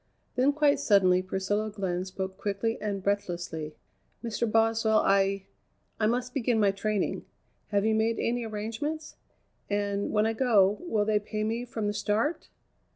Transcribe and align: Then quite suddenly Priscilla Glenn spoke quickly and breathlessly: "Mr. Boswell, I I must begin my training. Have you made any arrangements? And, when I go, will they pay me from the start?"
Then 0.35 0.51
quite 0.51 0.79
suddenly 0.79 1.21
Priscilla 1.21 1.69
Glenn 1.69 2.05
spoke 2.05 2.35
quickly 2.39 2.81
and 2.81 3.03
breathlessly: 3.03 3.75
"Mr. 4.23 4.51
Boswell, 4.51 5.01
I 5.05 5.45
I 5.99 6.07
must 6.07 6.33
begin 6.33 6.59
my 6.59 6.71
training. 6.71 7.23
Have 7.67 7.85
you 7.85 7.93
made 7.93 8.17
any 8.17 8.43
arrangements? 8.43 9.17
And, 9.69 10.09
when 10.11 10.25
I 10.25 10.33
go, 10.33 10.79
will 10.87 11.05
they 11.05 11.19
pay 11.19 11.43
me 11.43 11.65
from 11.65 11.85
the 11.85 11.93
start?" 11.93 12.49